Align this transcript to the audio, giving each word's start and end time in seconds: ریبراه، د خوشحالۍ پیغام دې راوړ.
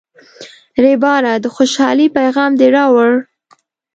ریبراه، 0.83 1.35
د 1.43 1.45
خوشحالۍ 1.55 2.07
پیغام 2.17 2.51
دې 2.59 2.67
راوړ. 2.75 3.11